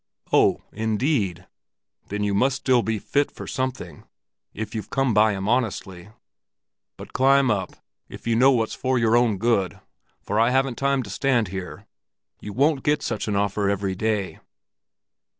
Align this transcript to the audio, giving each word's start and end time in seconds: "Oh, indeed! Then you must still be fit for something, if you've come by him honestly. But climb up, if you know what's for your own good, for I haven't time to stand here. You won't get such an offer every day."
"Oh, 0.33 0.63
indeed! 0.71 1.45
Then 2.07 2.23
you 2.23 2.33
must 2.33 2.55
still 2.55 2.81
be 2.81 2.97
fit 2.97 3.29
for 3.29 3.45
something, 3.45 4.03
if 4.51 4.73
you've 4.73 4.89
come 4.89 5.13
by 5.13 5.33
him 5.33 5.47
honestly. 5.47 6.09
But 6.97 7.13
climb 7.13 7.51
up, 7.51 7.73
if 8.09 8.25
you 8.25 8.35
know 8.35 8.49
what's 8.49 8.73
for 8.73 8.97
your 8.97 9.15
own 9.15 9.37
good, 9.37 9.79
for 10.19 10.39
I 10.39 10.49
haven't 10.49 10.79
time 10.79 11.03
to 11.03 11.11
stand 11.11 11.49
here. 11.49 11.85
You 12.39 12.51
won't 12.51 12.81
get 12.81 13.03
such 13.03 13.27
an 13.27 13.35
offer 13.35 13.69
every 13.69 13.93
day." 13.93 14.39